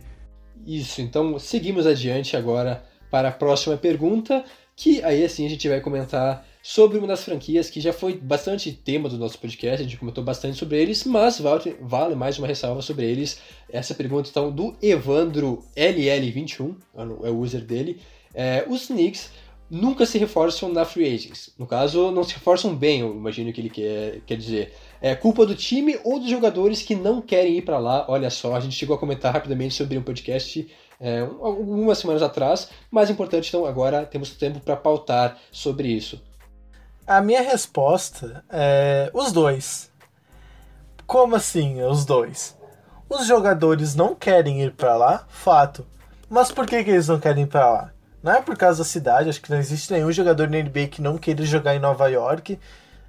[0.66, 4.44] Isso, então seguimos adiante agora para a próxima pergunta
[4.76, 8.72] que aí assim a gente vai comentar sobre uma das franquias que já foi bastante
[8.72, 12.48] tema do nosso podcast, a gente comentou bastante sobre eles, mas vale, vale mais uma
[12.48, 13.40] ressalva sobre eles.
[13.70, 16.76] Essa pergunta então do Evandro LL21,
[17.24, 18.02] é o user dele.
[18.34, 19.30] É, os Knicks
[19.70, 21.54] nunca se reforçam na free agents.
[21.58, 24.74] No caso, não se reforçam bem, eu imagino que ele quer, quer dizer.
[25.02, 28.06] É culpa do time ou dos jogadores que não querem ir para lá.
[28.08, 30.68] Olha só, a gente chegou a comentar rapidamente sobre um podcast
[31.00, 32.70] é, algumas semanas atrás.
[32.92, 36.22] Mais importante, então, agora temos tempo para pautar sobre isso.
[37.08, 39.92] A minha resposta é os dois.
[41.06, 42.58] Como assim, os dois?
[43.08, 45.86] Os jogadores não querem ir para lá, fato.
[46.28, 47.92] Mas por que, que eles não querem ir para lá?
[48.24, 51.00] Não é por causa da cidade, acho que não existe nenhum jogador na NBA que
[51.00, 52.60] não queira jogar em Nova York.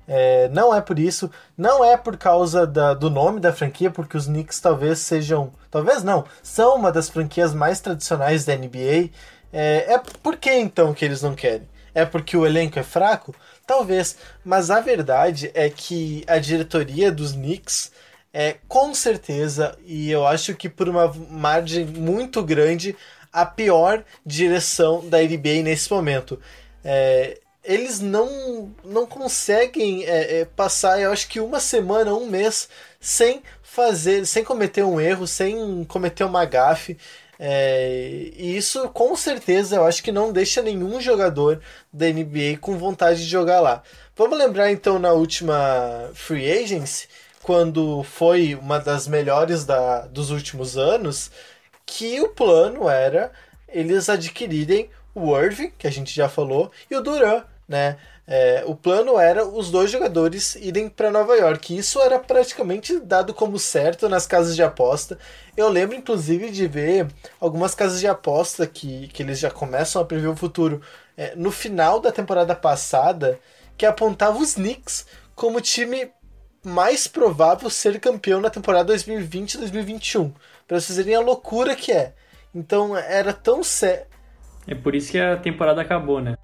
[0.09, 4.17] É, não é por isso, não é por causa da, do nome da franquia, porque
[4.17, 9.11] os Knicks talvez sejam, talvez não, são uma das franquias mais tradicionais da NBA.
[9.53, 11.69] É, é por que então que eles não querem?
[11.95, 13.35] É porque o elenco é fraco?
[13.67, 17.91] Talvez, mas a verdade é que a diretoria dos Knicks
[18.33, 22.95] é com certeza, e eu acho que por uma margem muito grande,
[23.33, 26.39] a pior direção da NBA nesse momento.
[26.85, 32.69] É, eles não, não conseguem é, é, passar, eu acho que uma semana, um mês,
[33.01, 36.97] sem fazer, sem cometer um erro, sem cometer uma gafe.
[37.39, 41.61] É, e isso com certeza eu acho que não deixa nenhum jogador
[41.93, 43.83] da NBA com vontade de jogar lá.
[44.17, 47.09] Vamos lembrar então na última Free Agency,
[47.43, 51.31] quando foi uma das melhores da, dos últimos anos,
[51.85, 53.31] que o plano era
[53.69, 57.97] eles adquirirem o Irving, que a gente já falou, e o Duran, né?
[58.29, 61.77] É, o plano era os dois jogadores irem para Nova York.
[61.77, 65.17] Isso era praticamente dado como certo nas casas de aposta.
[65.57, 67.07] Eu lembro, inclusive, de ver
[67.41, 70.83] algumas casas de aposta que, que eles já começam a prever o futuro
[71.17, 73.39] é, no final da temporada passada,
[73.77, 76.11] que apontava os Knicks como time
[76.65, 80.33] mais provável ser campeão na temporada 2020-2021.
[80.67, 82.13] Para vocês verem a loucura que é.
[82.53, 84.07] Então era tão sério.
[84.67, 86.37] É por isso que a temporada acabou, né?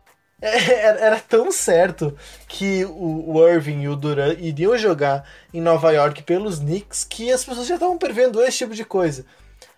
[1.00, 5.24] era, tão certo que o, o Irving e o Durant iriam jogar
[5.55, 9.24] em Nova York pelos Knicks que as pessoas já estavam prevendo esse tipo de coisa.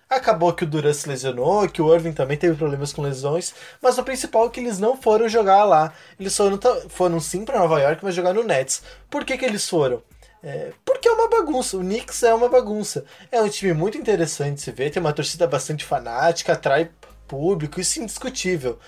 [0.09, 3.99] Acabou que o Durant se lesionou, que o Irving também teve problemas com lesões, mas
[3.99, 5.93] o principal é que eles não foram jogar lá.
[6.19, 8.83] Eles foram, foram sim para Nova York, mas jogar no Nets.
[9.11, 10.03] Por que, que eles foram?
[10.43, 11.77] É, porque é uma bagunça.
[11.77, 13.05] O Knicks é uma bagunça.
[13.31, 16.91] É um time muito interessante de se ver, tem uma torcida bastante fanática, atrai
[17.29, 18.79] público, isso é indiscutível.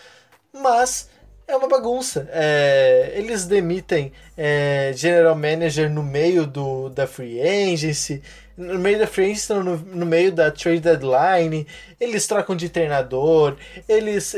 [0.53, 1.11] Mas
[1.49, 2.29] é uma bagunça.
[2.33, 8.23] É, eles demitem é, general manager no meio do, da free agency,
[8.57, 11.67] no meio da free agency, no, no meio da trade deadline,
[12.01, 13.57] eles trocam de treinador,
[13.87, 14.35] eles,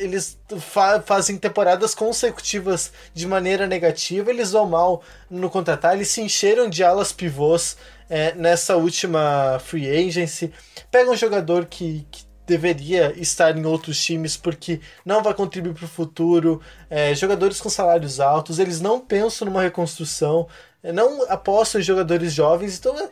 [0.00, 6.20] eles fa fazem temporadas consecutivas de maneira negativa, eles vão mal no contratar, eles se
[6.20, 7.76] encheram de alas pivôs
[8.10, 10.52] é, nessa última free agency,
[10.90, 15.84] pegam um jogador que, que deveria estar em outros times porque não vai contribuir para
[15.84, 16.60] o futuro.
[16.90, 20.48] É, jogadores com salários altos, eles não pensam numa reconstrução,
[20.82, 23.08] é, não apostam em jogadores jovens, então é,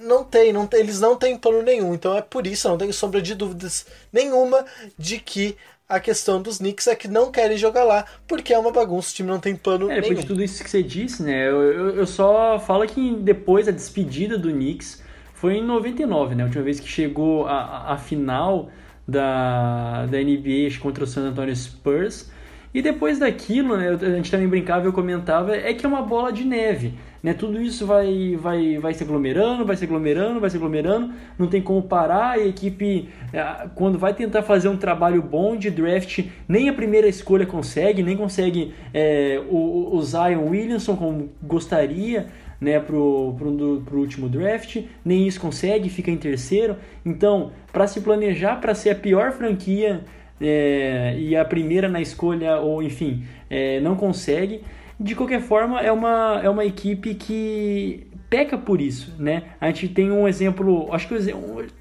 [0.00, 1.94] não tem, não tem, eles não têm plano nenhum.
[1.94, 4.64] Então é por isso, não tenho sombra de dúvidas nenhuma
[4.98, 5.56] de que
[5.88, 9.14] a questão dos Knicks é que não querem jogar lá, porque é uma bagunça, o
[9.14, 10.02] time não tem plano é, nenhum.
[10.02, 13.66] Depois de tudo isso que você disse, né, eu, eu, eu só falo que depois
[13.66, 15.02] da despedida do Knicks,
[15.42, 16.44] foi em 99, né?
[16.44, 18.70] A última vez que chegou a, a, final
[19.08, 22.30] da, da NBA contra o San Antonio Spurs.
[22.72, 26.32] E depois daquilo, né, a gente também brincava, eu comentava, é que é uma bola
[26.32, 26.94] de neve.
[27.20, 27.34] Né?
[27.34, 31.60] Tudo isso vai, vai, vai se aglomerando, vai se aglomerando, vai se aglomerando, não tem
[31.60, 32.34] como parar.
[32.34, 37.08] A equipe, é, quando vai tentar fazer um trabalho bom de draft, nem a primeira
[37.08, 42.28] escolha consegue, nem consegue é, o, o Zion Williamson como gostaria
[42.62, 46.76] né, pro, pro, pro último draft, nem isso consegue, fica em terceiro.
[47.04, 50.04] Então, para se planejar para ser a pior franquia
[50.40, 54.62] é, e a primeira na escolha, ou enfim, é, não consegue.
[54.98, 59.42] De qualquer forma, é uma, é uma equipe que peca por isso, né?
[59.60, 61.14] A gente tem um exemplo, acho que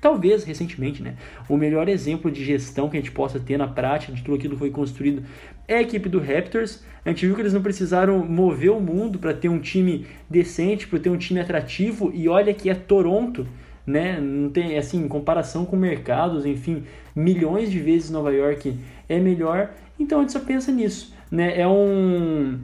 [0.02, 1.14] talvez recentemente, né?
[1.48, 4.56] O melhor exemplo de gestão que a gente possa ter na prática de tudo aquilo
[4.56, 5.24] que foi construído
[5.72, 6.84] é a equipe do Raptors.
[7.04, 10.88] A gente viu que eles não precisaram mover o mundo para ter um time decente,
[10.88, 12.12] para ter um time atrativo.
[12.14, 13.48] E olha que é Toronto,
[13.86, 14.20] né?
[14.20, 16.84] Não tem assim, em comparação com mercados, enfim,
[17.16, 18.78] milhões de vezes Nova York
[19.10, 19.72] é melhor.
[20.00, 21.60] Então a gente só pensa nisso, né?
[21.60, 22.60] É um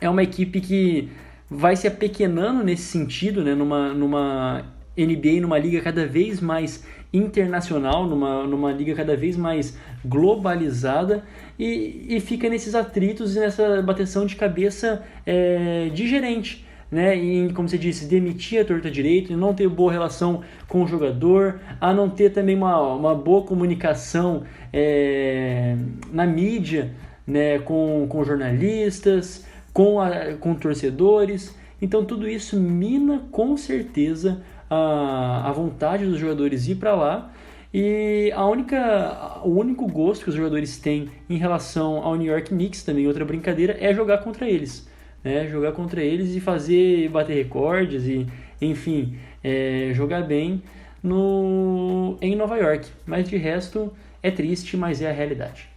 [0.00, 1.08] é uma equipe que
[1.48, 3.54] vai se apequenando nesse sentido, né?
[3.54, 4.64] numa, numa
[4.96, 11.22] NBA, numa liga cada vez mais internacional, numa, numa liga cada vez mais globalizada
[11.58, 16.66] e, e fica nesses atritos e nessa bateção de cabeça é, de gerente.
[16.90, 20.86] Né, em, como você disse, demitir a torta direito, não ter boa relação com o
[20.86, 25.74] jogador, a não ter também uma, uma boa comunicação é,
[26.12, 26.90] na mídia,
[27.26, 31.56] né, com, com jornalistas, com, a, com torcedores.
[31.80, 37.32] Então tudo isso mina com certeza a, a vontade dos jogadores ir para lá.
[37.72, 42.50] E a única, o único gosto que os jogadores têm em relação ao New York
[42.50, 44.86] Knicks, também outra brincadeira, é jogar contra eles.
[45.24, 45.48] Né?
[45.48, 48.26] Jogar contra eles e fazer, bater recordes e,
[48.60, 50.62] enfim, é, jogar bem
[51.02, 52.88] no, em Nova York.
[53.06, 53.90] Mas de resto,
[54.22, 55.68] é triste, mas é a realidade.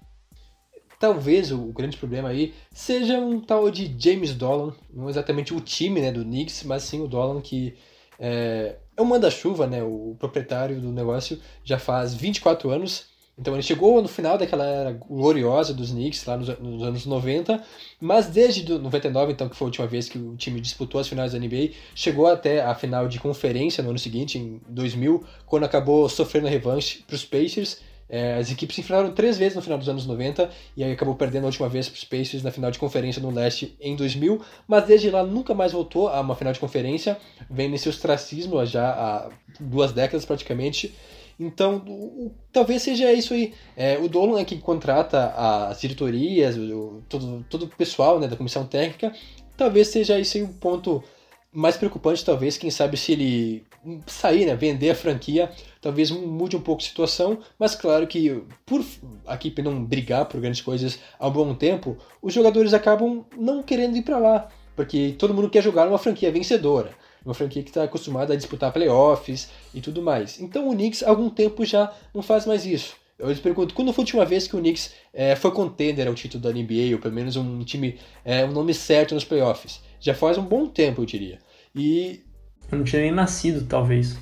[1.00, 6.02] Talvez o grande problema aí seja um tal de James Dolan, não exatamente o time
[6.02, 7.76] né, do Knicks, mas sim o Dolan que
[8.20, 13.14] é, é um manda-chuva, né, o proprietário do negócio, já faz 24 anos.
[13.38, 17.62] Então ele chegou no final daquela era gloriosa dos Knicks, lá nos, nos anos 90,
[18.00, 21.34] mas desde 99, então, que foi a última vez que o time disputou as finais
[21.34, 26.08] da NBA, chegou até a final de conferência no ano seguinte, em 2000, quando acabou
[26.08, 29.78] sofrendo a revanche para os Pacers, É, as equipes se enfrentaram três vezes no final
[29.78, 32.70] dos anos 90 e aí acabou perdendo a última vez para os Pacers na final
[32.70, 36.54] de conferência no leste em 2000, mas desde lá nunca mais voltou a uma final
[36.54, 37.18] de conferência,
[37.50, 40.94] vem nesse ostracismo já há duas décadas praticamente.
[41.40, 43.54] Então, o, o, talvez seja isso aí.
[43.76, 45.34] É, o Dolan é que contrata
[45.70, 49.14] as diretorias, o, todo, todo o pessoal né, da comissão técnica.
[49.58, 51.04] Talvez seja isso aí um ponto
[51.52, 53.66] mais preocupante, talvez, quem sabe se ele
[54.06, 55.50] sair, né, vender a franquia,
[55.86, 58.84] talvez mude um pouco a situação, mas claro que por
[59.28, 63.62] a equipe não brigar por grandes coisas há um bom tempo, os jogadores acabam não
[63.62, 66.90] querendo ir para lá, porque todo mundo quer jogar uma franquia vencedora,
[67.24, 70.40] uma franquia que está acostumada a disputar playoffs e tudo mais.
[70.40, 72.96] Então o Knicks há algum tempo já não faz mais isso.
[73.20, 76.16] Eu te pergunto, quando foi a última vez que o Knicks é, foi contender ao
[76.16, 79.82] título da NBA, ou pelo menos um time, é, um nome certo nos playoffs?
[80.00, 81.38] Já faz um bom tempo, eu diria.
[81.76, 82.24] E
[82.72, 84.18] eu não tinha nem nascido, talvez.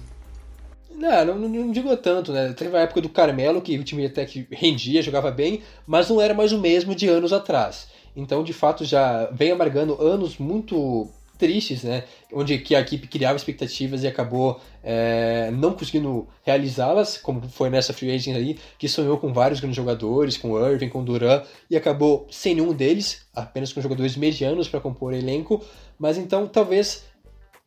[1.04, 2.54] Não, não, não, digo tanto, né?
[2.54, 6.22] Teve a época do Carmelo, que o time até que rendia, jogava bem, mas não
[6.22, 7.89] era mais o mesmo de anos atrás.
[8.16, 12.06] Então, de fato, já vem amargando anos muito tristes, né?
[12.32, 17.92] Onde que a equipe criava expectativas e acabou é, não conseguindo realizá-las, como foi nessa
[17.92, 22.26] free agent aí, que sonhou com vários grandes jogadores, com Irving, com Duran, e acabou
[22.32, 25.62] sem nenhum deles, apenas com jogadores medianos para compor elenco.
[26.00, 27.04] Mas então, talvez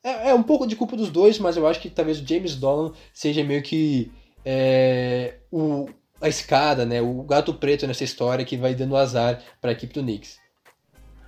[0.06, 2.54] é, é, um pouco de culpa dos dois, mas eu acho que talvez o James
[2.54, 4.12] Dolan seja meio que
[4.44, 5.88] é, o,
[6.20, 9.92] a escada, né, o gato preto nessa história que vai dando azar para a equipe
[9.92, 10.38] do Knicks.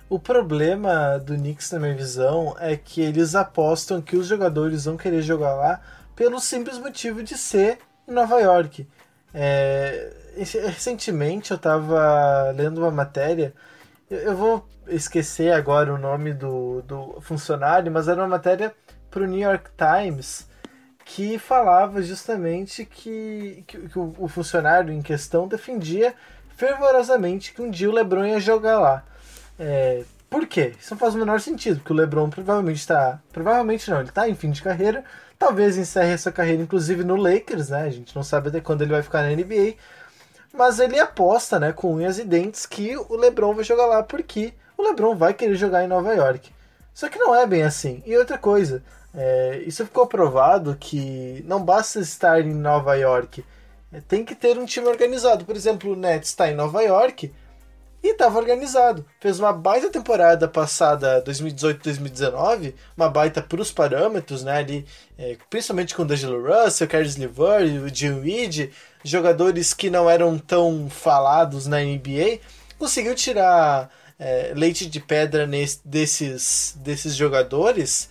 [0.09, 4.95] O problema do Knicks, na minha visão, é que eles apostam que os jogadores vão
[4.95, 5.81] querer jogar lá
[6.15, 8.87] pelo simples motivo de ser em Nova York.
[9.33, 13.53] É, recentemente eu estava lendo uma matéria,
[14.09, 18.73] eu vou esquecer agora o nome do, do funcionário, mas era uma matéria
[19.09, 20.47] para o New York Times
[21.05, 26.13] que falava justamente que, que, que o, o, funcionário em questão defendia
[26.55, 29.03] fervorosamente que um dia o LeBron ia jogar lá.
[29.57, 30.73] É, por quê?
[30.79, 33.19] Isso não faz o menor sentido, porque o LeBron provavelmente está.
[33.33, 35.03] Provavelmente não, ele está em fim de carreira.
[35.39, 37.83] Talvez encerre essa carreira, inclusive, no Lakers, né?
[37.83, 39.75] A gente não sabe até quando ele vai ficar na NBA.
[40.53, 44.53] Mas ele aposta, né, com unhas e dentes, que o LeBron vai jogar lá porque
[44.77, 46.51] o LeBron vai querer jogar em Nova York.
[46.93, 48.01] Só que não é bem assim.
[48.05, 48.83] E outra coisa,
[49.13, 53.43] é, isso ficou provado que não basta estar em Nova York,
[53.91, 55.45] é, tem que ter um time organizado.
[55.45, 57.33] Por exemplo, o Nets está em Nova York
[58.03, 59.05] e estava organizado.
[59.19, 64.57] Fez uma baita temporada passada, 2018-2019, uma baita para os parâmetros, né?
[64.57, 64.85] Ali,
[65.17, 68.71] é, principalmente com o D'Angelo Russell, Caris LeVert, o Jim Reed,
[69.03, 72.39] jogadores que não eram tão falados na NBA,
[72.77, 78.09] conseguiu tirar é, leite de pedra nesse, desses, desses jogadores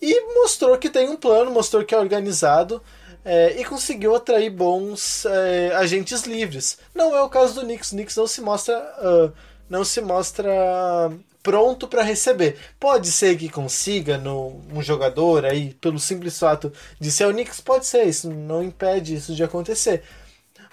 [0.00, 2.82] e mostrou que tem um plano, mostrou que é organizado
[3.24, 6.78] é, e conseguiu atrair bons é, agentes livres.
[6.94, 7.90] Não é o caso do Knicks.
[7.90, 9.32] O Knicks não se mostra, uh,
[9.68, 11.10] não se mostra
[11.46, 12.56] pronto para receber.
[12.80, 17.60] Pode ser que consiga no, um jogador aí pelo simples fato de ser o Knicks,
[17.60, 18.04] pode ser.
[18.04, 20.02] Isso não impede isso de acontecer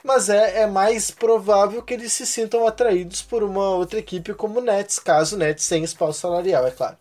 [0.06, 4.60] mas é, é mais provável que eles se sintam atraídos por uma outra equipe como
[4.60, 6.98] o Nets, caso o Nets tenha espaço salarial, é claro.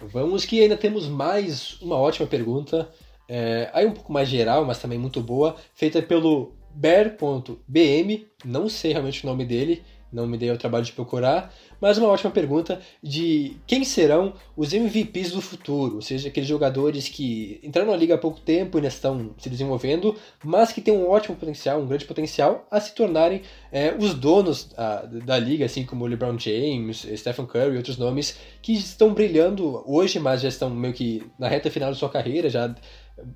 [0.00, 2.88] Vamos que ainda temos mais uma ótima pergunta,
[3.28, 8.92] é, aí um pouco mais geral, mas também muito boa, feita pelo bear.bm, não sei
[8.92, 9.82] realmente o nome dele,
[10.16, 14.72] não me dei o trabalho de procurar, mas uma ótima pergunta de quem serão os
[14.72, 18.78] MVPs do futuro, ou seja, aqueles jogadores que entraram na liga há pouco tempo e
[18.78, 22.94] ainda estão se desenvolvendo, mas que têm um ótimo potencial, um grande potencial a se
[22.94, 27.76] tornarem é, os donos a, da liga, assim como o LeBron James, Stephen Curry e
[27.76, 31.98] outros nomes que estão brilhando hoje, mas já estão meio que na reta final de
[31.98, 32.74] sua carreira, já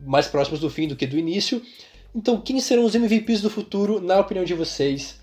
[0.01, 1.63] mais próximos do fim do que do início.
[2.15, 5.20] Então, quem serão os MVPs do futuro, na opinião de vocês?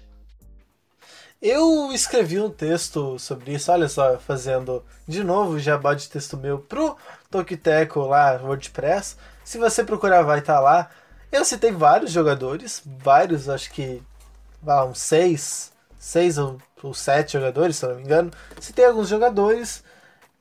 [1.41, 6.57] Eu escrevi um texto sobre isso, olha só, fazendo de novo jabá de texto meu
[6.57, 6.97] pro
[7.29, 9.15] Tokiteco lá, WordPress.
[9.43, 10.89] Se você procurar, vai estar tá lá.
[11.31, 14.01] Eu citei vários jogadores, vários, acho que
[14.63, 18.31] lá, uns seis, seis ou, ou sete jogadores, se eu não me engano.
[18.59, 19.83] Citei alguns jogadores,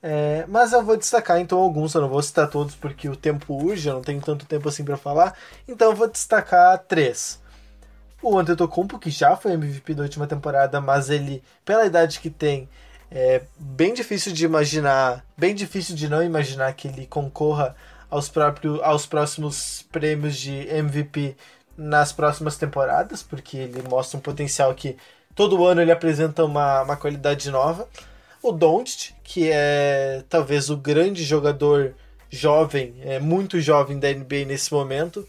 [0.03, 3.53] é, mas eu vou destacar então alguns, eu não vou citar todos porque o tempo
[3.55, 5.37] urge, eu não tenho tanto tempo assim para falar.
[5.69, 7.39] Então eu vou destacar três
[8.23, 12.69] o Antetokounmpo, que já foi MVP da última temporada, mas ele, pela idade que tem,
[13.11, 17.77] é bem difícil de imaginar, bem difícil de não imaginar que ele concorra
[18.11, 21.37] aos, próprios, aos próximos prêmios de MVP
[21.77, 24.97] nas próximas temporadas, porque ele mostra um potencial que
[25.35, 27.89] todo ano ele apresenta uma, uma qualidade nova.
[28.43, 31.95] O Doncic, que é talvez o grande jogador
[32.31, 35.27] jovem, é muito jovem da NBA nesse momento,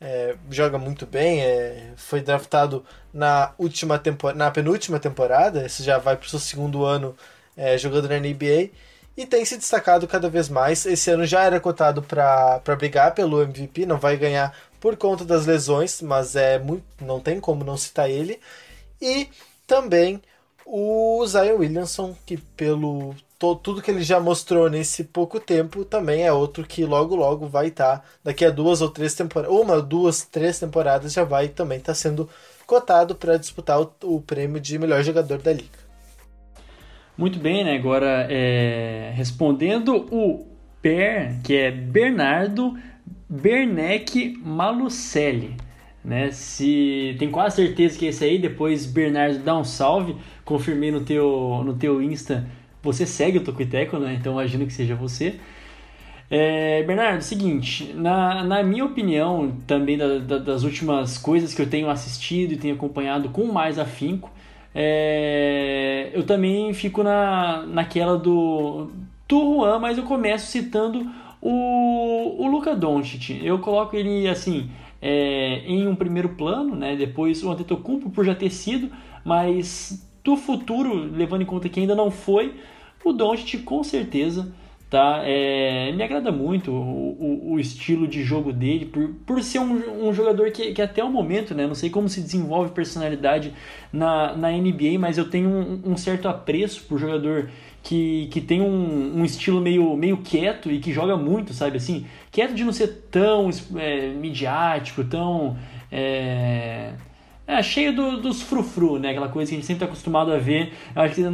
[0.00, 5.98] é, joga muito bem, é, foi draftado na última temporada, na penúltima temporada, esse já
[5.98, 7.16] vai para o seu segundo ano
[7.56, 8.70] é, jogando na NBA
[9.16, 10.86] e tem se destacado cada vez mais.
[10.86, 15.44] Esse ano já era cotado para brigar pelo MVP, não vai ganhar por conta das
[15.44, 18.38] lesões, mas é muito, não tem como não citar ele.
[19.02, 19.28] E
[19.66, 20.22] também
[20.64, 26.22] o Zion Williamson, que pelo to, tudo que ele já mostrou nesse pouco tempo, também
[26.24, 29.80] é outro que logo logo vai estar, tá, daqui a duas ou três temporadas, uma,
[29.80, 32.28] duas, três temporadas já vai também estar tá sendo
[32.66, 35.88] cotado para disputar o, o, prêmio de melhor jogador da liga.
[37.16, 37.76] Muito bem, né?
[37.76, 40.46] Agora é, respondendo o
[40.82, 42.76] Per, que é Bernardo
[43.28, 45.56] Bernec Malucelli.
[46.04, 46.30] Né?
[46.30, 51.00] Se tem quase certeza que é esse aí, depois Bernardo dá um salve, confirmei no
[51.00, 52.46] teu no teu Insta
[52.92, 54.16] você segue o Tocoiteco, né?
[54.18, 55.38] Então imagino que seja você.
[56.30, 61.70] É, Bernardo, seguinte, na, na minha opinião, também da, da, das últimas coisas que eu
[61.70, 64.30] tenho assistido e tenho acompanhado com mais afinco,
[64.74, 68.90] é, eu também fico na, naquela do,
[69.26, 71.10] do Juan, mas eu começo citando
[71.40, 73.40] o, o Luca Doncic.
[73.42, 74.70] Eu coloco ele assim
[75.00, 76.94] é, em um primeiro plano, né?
[76.96, 78.90] depois o Antetokounmpo por já ter sido,
[79.24, 82.54] mas do futuro, levando em conta que ainda não foi,
[83.04, 84.52] o Doncic com certeza
[84.90, 85.20] tá?
[85.24, 90.08] É, me agrada muito o, o, o, estilo de jogo dele, por, por ser um,
[90.08, 91.66] um jogador que, que até o momento, né?
[91.66, 93.52] Não sei como se desenvolve personalidade
[93.92, 97.50] na, na NBA, mas eu tenho um, um certo apreço por jogador
[97.82, 101.76] que, que tem um, um, estilo meio, meio quieto e que joga muito, sabe?
[101.76, 105.56] Assim, quieto de não ser tão é, midiático, tão.
[105.92, 106.92] É,
[107.48, 109.08] é, cheio do, dos frufru, né?
[109.08, 110.74] Aquela coisa que a gente sempre está acostumado a ver.
[110.94, 111.32] Eu acho que eu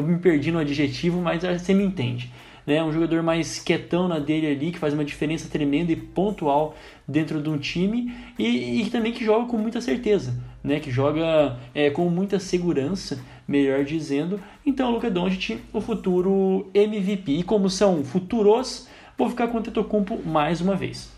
[0.00, 2.30] me perdi no adjetivo, mas você me entende.
[2.64, 2.80] Né?
[2.82, 7.42] Um jogador mais quietão na dele ali, que faz uma diferença tremenda e pontual dentro
[7.42, 10.78] de um time e, e também que joga com muita certeza, né?
[10.78, 14.40] Que joga é, com muita segurança, melhor dizendo.
[14.64, 17.32] Então, Luca Doncic, o futuro MVP.
[17.32, 18.86] E como são futuros,
[19.18, 21.10] vou ficar com o Tetocumpo mais uma vez.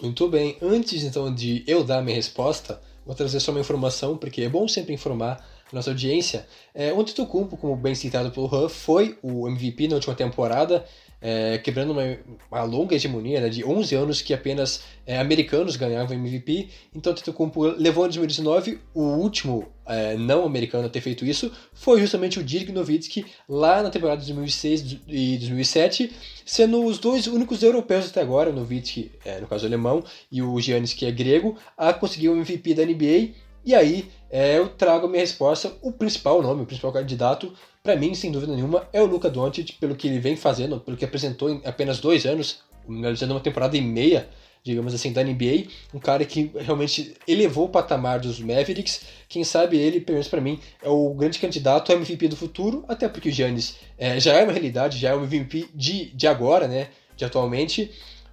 [0.00, 0.56] Muito bem.
[0.62, 4.66] Antes então de eu dar minha resposta, Vou trazer só uma informação, porque é bom
[4.66, 6.44] sempre informar a nossa audiência.
[6.74, 10.84] É, o Antetokounmpo, como bem citado pelo Huff, foi o MVP na última temporada
[11.28, 12.02] é, quebrando uma,
[12.48, 16.68] uma, longa hegemonia né, de 11 anos que apenas é, americanos ganhavam MVP.
[16.94, 21.50] Então, o Antetokounmpo levou em 2019 o último é, não americano a ter feito isso
[21.74, 26.12] foi justamente o Dirk Nowitzki lá na temporada de 2006 e 2007,
[26.44, 30.92] sendo os dois únicos europeus até agora, Nowitzki, é, no caso alemão, e o Giannis,
[30.92, 33.34] que é grego, a conseguir o MVP da NBA.
[33.64, 37.52] E aí é, eu trago a minha resposta, o principal nome, o principal candidato
[37.86, 40.96] para mim, sem dúvida nenhuma, é o Luca Doncic, pelo que ele vem fazendo, pelo
[40.96, 42.58] que apresentou em apenas dois anos,
[42.88, 44.28] analisando uma temporada e meia,
[44.64, 45.68] digamos assim, da NBA.
[45.94, 49.02] Um cara que realmente elevou o patamar dos Mavericks.
[49.28, 52.84] Quem sabe ele, pelo menos para mim, é o grande candidato ao MVP do futuro,
[52.88, 56.26] até porque o Giannis é, já é uma realidade, já é um MVP de, de
[56.26, 57.92] agora, né, de atualmente.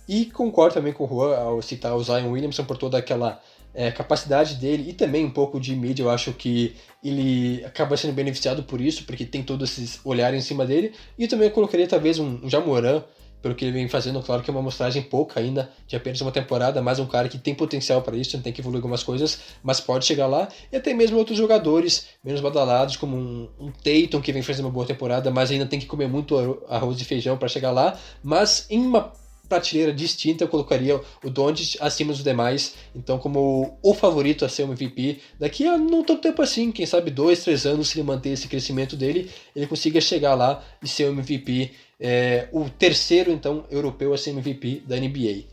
[0.09, 3.39] E concordo também com o Juan ao citar o Zion Williamson por toda aquela
[3.73, 8.13] é, capacidade dele e também um pouco de mídia, eu acho que ele acaba sendo
[8.13, 10.93] beneficiado por isso, porque tem todos esses olhares em cima dele.
[11.17, 13.03] E também eu colocaria talvez um, um Jamoran,
[13.41, 16.31] pelo que ele vem fazendo, claro que é uma amostragem pouca ainda, de apenas uma
[16.31, 19.81] temporada, mas um cara que tem potencial para isso, tem que evoluir algumas coisas, mas
[19.81, 20.47] pode chegar lá.
[20.71, 24.71] E até mesmo outros jogadores menos badalados, como um, um Tatum, que vem fazendo uma
[24.71, 27.99] boa temporada, mas ainda tem que comer muito arroz e feijão para chegar lá.
[28.23, 29.11] Mas em uma
[29.53, 34.63] prateleira distinta, eu colocaria o Doncic acima dos demais, então como o favorito a ser
[34.63, 35.19] o MVP.
[35.39, 38.47] Daqui a não tanto tempo assim, quem sabe dois, três anos, se ele manter esse
[38.47, 44.11] crescimento dele, ele consiga chegar lá e ser o MVP, é, o terceiro então europeu
[44.13, 45.43] a ser MVP da NBA.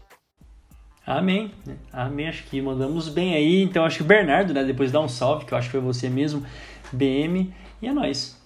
[1.07, 1.51] Amém,
[1.93, 5.09] amém, acho que mandamos bem aí, então acho que o Bernardo, né, depois dá um
[5.09, 6.47] salve, que eu acho que foi você mesmo,
[6.93, 8.39] BM, e é nóis.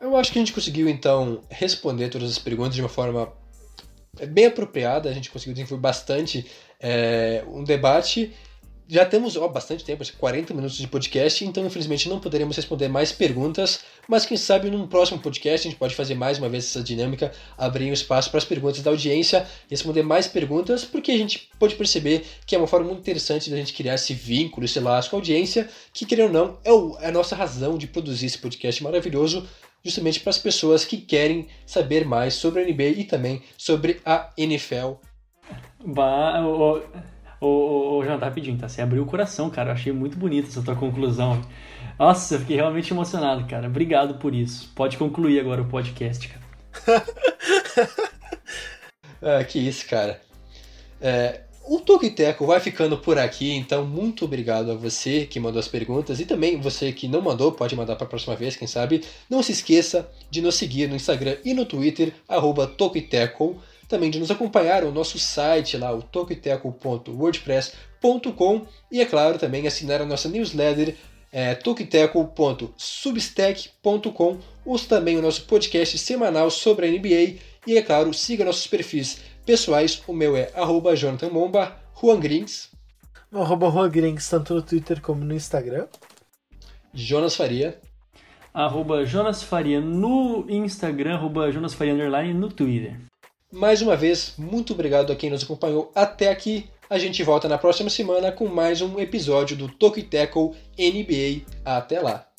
[0.00, 3.32] Eu acho que a gente conseguiu então responder todas as perguntas de uma forma
[4.18, 6.44] é bem apropriada, a gente conseguiu desenvolver bastante
[6.78, 8.32] é, um debate.
[8.86, 13.10] Já temos ó, bastante tempo, 40 minutos de podcast, então infelizmente não poderemos responder mais
[13.10, 16.82] perguntas, mas quem sabe num próximo podcast a gente pode fazer mais uma vez essa
[16.82, 21.48] dinâmica, abrir um espaço para as perguntas da audiência, responder mais perguntas, porque a gente
[21.58, 25.08] pode perceber que é uma forma muito interessante da gente criar esse vínculo, esse laço
[25.08, 26.58] com a audiência, que querendo ou não,
[27.00, 29.48] é, é a nossa razão de produzir esse podcast maravilhoso,
[29.84, 34.30] justamente para as pessoas que querem saber mais sobre a NBA e também sobre a
[34.36, 34.94] NFL.
[35.84, 36.82] Bah, o,
[37.40, 38.68] o, o, João, tá rapidinho, tá?
[38.68, 39.70] Você abriu o coração, cara.
[39.70, 41.42] Eu achei muito bonita essa tua conclusão.
[41.98, 43.66] Nossa, eu fiquei realmente emocionado, cara.
[43.66, 44.72] Obrigado por isso.
[44.74, 47.04] Pode concluir agora o podcast, cara.
[49.40, 50.20] ah, que isso, cara.
[51.00, 55.68] É, O Toquiteco vai ficando por aqui, então muito obrigado a você que mandou as
[55.68, 59.04] perguntas e também você que não mandou, pode mandar para a próxima vez, quem sabe.
[59.30, 63.62] Não se esqueça de nos seguir no Instagram e no Twitter, arroba Toquiteco.
[63.88, 70.00] Também de nos acompanhar no nosso site lá, o toquiteco.wordpress.com e é claro também assinar
[70.02, 70.96] a nossa newsletter
[71.30, 77.36] é, toquiteco.substack.com ou também o nosso podcast semanal sobre a NBA
[77.66, 82.70] e é claro, siga nossos perfis pessoais, o meu é arroba Jonathan Momba, Juan Grings.
[83.32, 85.86] Arroba Juan Grings, tanto no Twitter como no Instagram.
[86.92, 87.80] Jonas Faria.
[88.52, 93.00] Arroba Jonas Faria no Instagram, arroba Jonas Faria Underline no Twitter.
[93.50, 96.68] Mais uma vez, muito obrigado a quem nos acompanhou até aqui.
[96.88, 101.46] A gente volta na próxima semana com mais um episódio do Toque Tackle NBA.
[101.64, 102.31] Até lá!